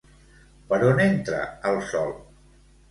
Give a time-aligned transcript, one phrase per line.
[0.71, 1.43] Per on entra
[1.73, 2.15] el sol?